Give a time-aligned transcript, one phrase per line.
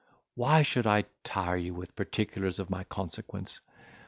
[0.33, 3.59] "Why should I tire you with particulars of my consequence?